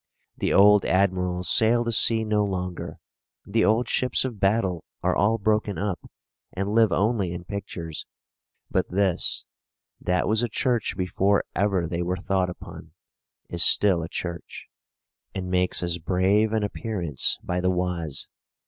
[0.35, 2.97] The old admirals sail the sea no longer;
[3.45, 5.99] the old ships of battle are all broken up,
[6.53, 8.07] and live only in pictures;
[8.71, 9.45] but this,
[9.99, 12.93] that was a church before ever they were thought upon,
[13.47, 14.65] is still a church,
[15.35, 18.27] and makes as brave an appearance by the Oise.